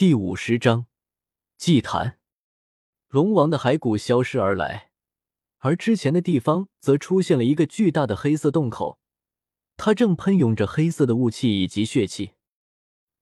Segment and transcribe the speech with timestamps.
[0.00, 0.86] 第五十章
[1.58, 2.18] 祭坛。
[3.08, 4.92] 龙王的骸骨消失而来，
[5.58, 8.98] 而之前的地方则出现了一个巨大的黑色洞口，
[9.76, 12.32] 它正喷涌着黑色的雾气以及血气，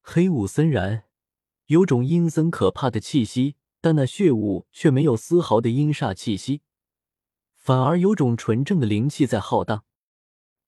[0.03, 1.03] 黑雾森然，
[1.67, 3.57] 有种阴森可怕的气息。
[3.81, 6.63] 但那血雾却没有丝毫的阴煞气息，
[7.57, 9.85] 反而有种纯正的灵气在浩荡。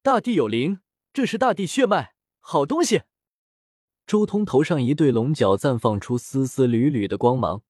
[0.02, 0.80] 大地有灵，
[1.12, 3.02] 这是大地血脉，好东西。
[4.10, 7.62] 周通头上一对龙角绽放出丝丝缕缕的光芒，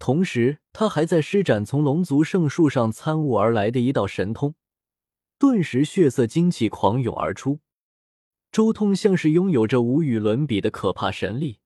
[0.00, 4.56] 同时他还在施展从龙族圣树上参悟而来的一道神通，
[5.38, 7.60] 顿时血色精气狂涌而出。
[8.50, 11.60] 周通像是拥有着无与伦比的可怕神力，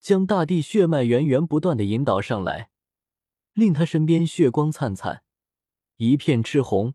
[0.00, 2.70] 将大地血脉源源不断的引导上来，
[3.52, 5.22] 令他身边血光灿灿，
[5.98, 6.94] 一片赤红，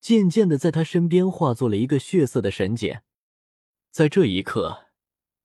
[0.00, 3.02] 渐渐的在他身边化作了一个血色的神茧。
[3.90, 4.86] 在这一刻。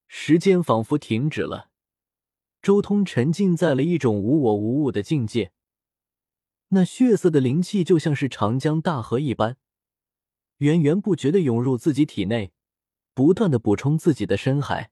[0.08, 1.68] 时间仿佛停止了，
[2.60, 5.52] 周通沉浸在了一种无我无物的境界。
[6.70, 9.56] 那血色的灵气就像是长江大河一般，
[10.58, 12.52] 源源不绝的涌入自己体内，
[13.14, 14.90] 不断的补充自己的深海。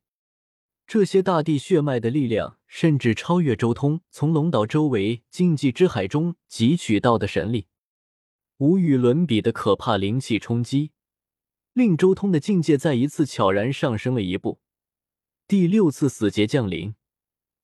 [0.87, 7.67] 这些大地血脉的力量，甚至超越周通从龙岛周围禁忌之海中汲取到的神力。
[8.59, 10.93] 无与伦比的可怕灵气冲击，
[11.73, 14.61] 令周通的境界再一次悄然上升了一步。
[15.49, 16.97] 第六次死劫降临，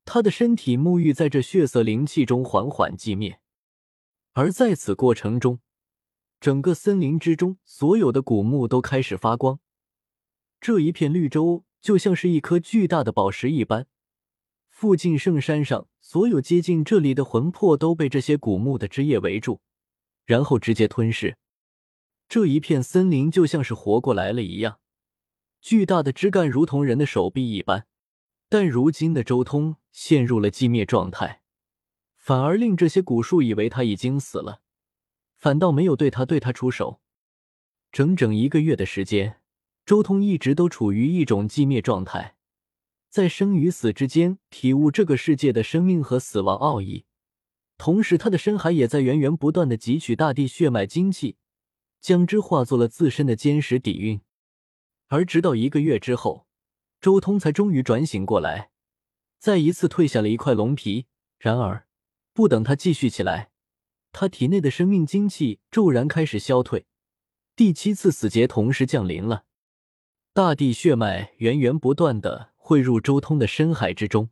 [0.05, 3.41] 他的身体沐浴在这血色灵气中，缓缓寂灭。
[4.35, 5.59] 而在此过程中，
[6.39, 9.59] 整个森林之中所有的古墓都开始发光。
[10.61, 13.89] 这一片绿洲就像是一颗巨大的宝石一般，
[14.71, 19.61] 附近圣山上所有接近这里的魂魄都被这些古墓的枝叶围住，
[20.25, 21.37] 然后直接吞噬。
[22.29, 24.79] 这一片森林就像是活过来了一样。
[25.63, 27.87] 巨大的枝干如同人的手臂一般，
[28.49, 31.43] 但如今的周通陷入了寂灭状态，
[32.17, 34.61] 反而令这些古树以为他已经死了，
[35.37, 37.01] 反倒没有对他对他出手。
[37.92, 39.41] 整整一个月的时间，
[39.86, 42.35] 周通一直都处于一种寂灭状态，
[43.09, 47.05] 在生与死之间体悟这个世界的生命和死亡奥义，
[47.79, 51.36] 同时他的深海也在源源不断的汲取大地血脉精气，
[52.01, 54.20] 将之化作了自身的坚实底蕴。
[55.12, 56.46] 而直到一个月之后，
[56.98, 58.70] 周通才终于转醒过来，
[59.39, 61.05] 再一次褪下了一块龙皮。
[61.39, 61.86] 然而，
[62.33, 63.50] 不等他继续起来，
[64.11, 66.86] 他体内的生命精气骤然开始消退，
[67.55, 69.45] 第七次死劫同时降临了。
[70.33, 74.30] 大地血脉源源不断的汇入周通的深海之中，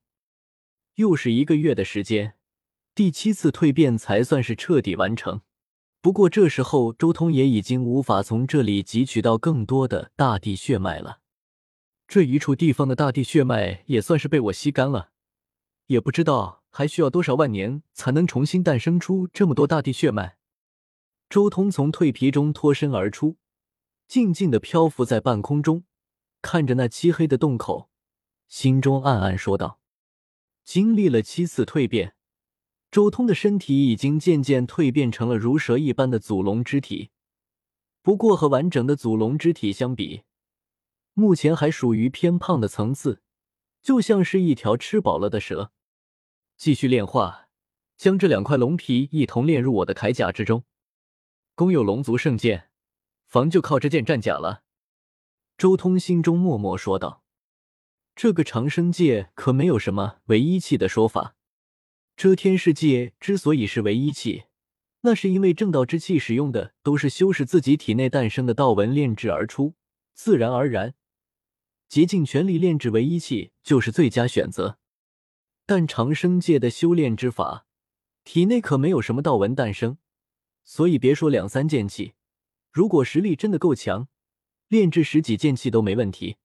[0.94, 2.36] 又是一个月的时间，
[2.94, 5.42] 第七次蜕变才算是彻底完成。
[6.03, 11.21] 不过这时候，周通也已经无法从这里汲取到更多的大地血脉了。
[12.09, 15.10] 这一处地方的大地血脉也算是被我吸干了，
[15.87, 20.39] 也不知道还需要多少万年才能重新诞生出这么多大地血脉。
[21.28, 23.37] 周通从蜕皮中脱身而出，
[24.09, 25.84] 静静的漂浮在半空中，
[26.41, 27.91] 看着那漆黑的洞口，
[28.49, 29.78] 心中暗暗说道
[30.65, 32.15] ：“经历了七次蜕变。”
[32.91, 37.11] 周通的身体已经渐渐蜕变成了如蛇一般的祖龙之体，
[38.03, 40.23] 不过和完整的祖龙之体相比，
[41.15, 43.23] 目前还属于偏胖的层次，
[43.81, 45.71] 就像是一条吃饱了的蛇。
[46.56, 47.49] 继续炼化，
[47.97, 50.65] 将这两块龙皮一同炼入我的铠甲之中。
[51.55, 52.71] 攻有龙族圣剑，
[53.25, 54.65] 防就靠这件战甲了。
[55.57, 57.22] 周通心中默默说道
[58.17, 61.37] ：“这个长生界可没有什么唯一器的说法。”
[62.20, 64.42] 遮天世界之所以是唯一器，
[65.00, 69.72] 那是因为正道之气使用的都是修饰自己体内诞生的道纹炼制而出，
[70.12, 70.94] 自然而然，
[71.88, 74.78] 竭尽全力炼制唯一器就是最佳选择。
[75.64, 77.64] 但长生界的修炼之法，
[78.22, 79.97] 体内可没有什么道纹诞生，
[80.62, 82.12] 所以别说两三件器，
[82.70, 84.09] 如果实力真的够强，
[84.69, 86.36] 炼制十几件器都没问题。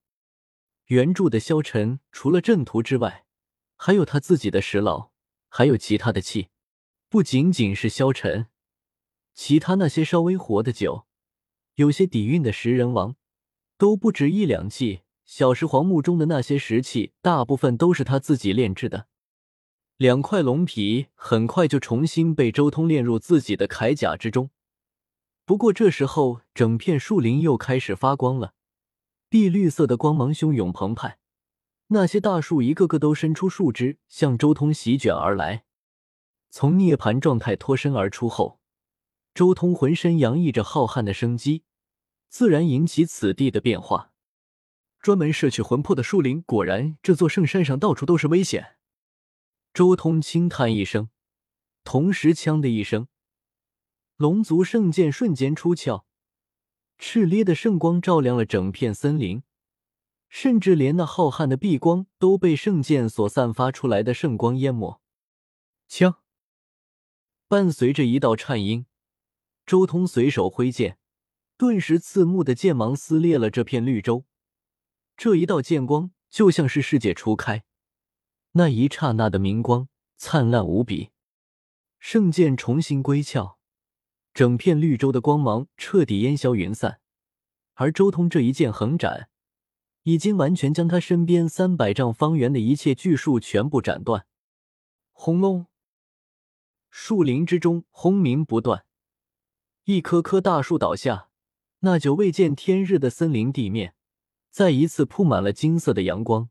[0.86, 3.26] 原著的萧晨除了阵图之外，
[3.76, 5.10] 还有他自己的石牢。
[5.56, 6.48] 还有其他的气，
[7.08, 8.48] 不仅仅是消沉，
[9.32, 11.06] 其他那些稍微活得久、
[11.76, 13.16] 有些底蕴的食人王，
[13.78, 15.00] 都不止一两气。
[15.24, 19.06] 小石皇墓中的那些石器，大部分都是他自己炼制的。
[19.96, 24.50] 两块龙皮很快就重新被周通炼入自己的铠甲之中。
[25.46, 28.52] 不过这时候，整片树林又开始发光了，
[29.30, 31.18] 碧绿色的光芒汹涌澎湃。
[31.88, 35.64] 那些大树一个个都伸出树枝，向周通席卷而来。
[36.50, 38.60] 从涅槃状态脱身而出后，
[39.34, 41.62] 周通浑身洋溢着浩瀚的生机，
[42.28, 44.12] 自然引起此地的变化。
[45.00, 48.76] 专门摄取魂魄的树林，果然这座圣山上到处都是危险。
[49.72, 51.10] 周通轻叹一声，
[51.84, 53.06] 同时“枪”的一声，
[54.16, 56.06] 龙族圣剑瞬间出鞘，
[56.98, 59.42] 炽烈的圣光照亮了整片森林，
[60.28, 65.00] 甚至连那浩瀚的碧光都被圣剑所散发出来的圣光淹没。
[65.88, 66.20] 枪，
[67.48, 68.86] 伴随着一道颤音，
[69.64, 70.98] 周通随手挥剑，
[71.56, 74.24] 顿时刺目的剑芒撕裂了这片绿洲。
[75.16, 77.64] 这一道剑光就像是世界初开，
[78.52, 81.10] 那一刹那的明光灿烂无比。
[81.98, 83.58] 圣剑重新归鞘，
[84.34, 87.00] 整片绿洲的光芒彻底烟消云散。
[87.74, 89.30] 而周通这一剑横斩，
[90.06, 94.24] 已经完全将他身边三百丈方圆的一切巨树全部斩断。
[95.10, 95.66] 轰隆！
[96.88, 98.86] 树林之中轰鸣不断，
[99.82, 101.28] 一棵棵大树倒下，
[101.80, 103.94] 那久未见天日的森林地面。
[104.52, 106.50] 再一次铺满了金色的阳光。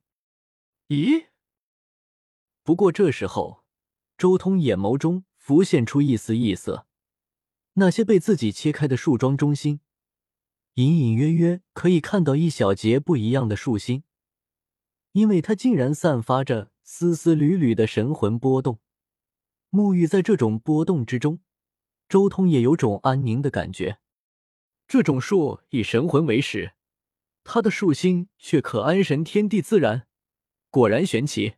[0.90, 1.28] 咦？
[2.62, 3.64] 不过这时候，
[4.18, 6.86] 周通眼眸中浮现出一丝异色。
[7.76, 9.80] 那些被自己切开的树桩中心，
[10.76, 14.04] 隐隐约约可以看到一小节不一样的树心，
[15.14, 18.80] 因为它竟然散发着丝丝缕缕的神魂波动。
[19.72, 21.40] 沐浴在这种波动之中，
[22.10, 24.00] 周通也有种安宁的感觉。
[24.86, 26.74] 这种树以神魂为食。
[27.46, 30.08] 它的树心却可安神天地自然，
[30.70, 31.54] 果然玄奇。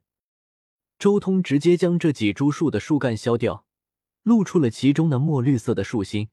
[1.00, 3.66] 周通直接将这几株树的树干削掉，
[4.22, 6.30] 露出了其中那墨绿色的树心。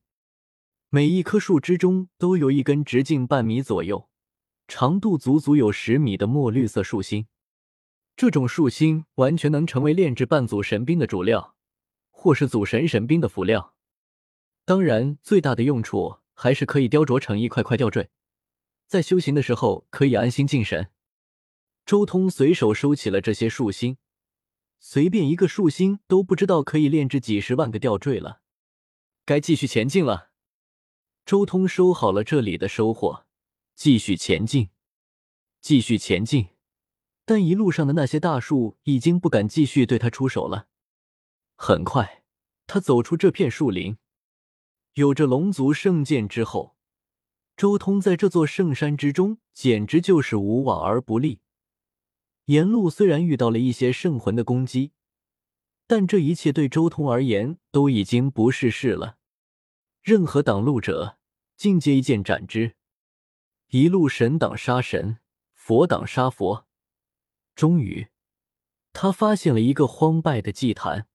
[0.94, 4.08] 每一棵树之中都有一根直径半米左右、
[4.68, 7.26] 长度足足有十米的墨绿色树心。
[8.14, 11.56] 这种树心完全能成为炼制半祖神兵的主料，
[12.12, 13.74] 或是祖神神兵的辅料。
[14.64, 18.10] 当然，最大的用处还是可以雕琢成一块块吊坠。
[18.86, 20.90] 在修行的时候可以安心静神。
[21.84, 23.96] 周通随手收起了这些树心，
[24.78, 28.42] 随便一个树心都不知道可以炼制几十万个吊坠了。
[29.24, 30.30] 该继续前进了。
[31.26, 33.24] 周通收好了这里的收获，
[33.74, 34.68] 继续前进，
[35.62, 36.48] 继续前进。
[37.24, 40.68] 但一路上的那些大树已经不敢继续对他出手了。
[41.56, 42.24] 很快，
[42.66, 43.96] 他走出这片树林，
[44.94, 46.76] 有着龙族圣剑之后。
[47.56, 51.40] 周通在这座圣山之中，简直就是无往而不利。
[52.46, 54.92] 沿路虽然遇到了一些圣魂的攻击，
[55.86, 59.16] 但这一切对周通而言都已经不是事了。
[60.04, 61.16] 任何挡路者，
[61.56, 62.74] 尽皆一剑斩之。
[63.70, 65.16] 一路神挡杀神，
[65.54, 66.66] 佛挡杀佛。
[67.54, 68.08] 终于，
[68.92, 71.06] 他发现了一个荒败的祭坛，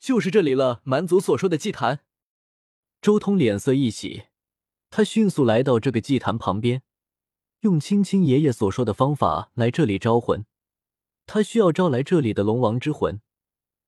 [0.00, 0.80] 就是这里了。
[0.82, 2.00] 蛮族所说的祭坛。
[3.00, 4.24] 周通脸色一喜。
[4.90, 6.82] 他迅速来到这个祭坛旁边，
[7.60, 10.44] 用青青爷爷所说的方法来这里招魂。
[11.26, 13.20] 他需要招来这里的龙王之魂，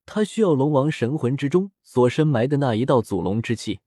[0.06, 3.80] 他需要龙王神魂之中所深埋的那一道祖龙之气。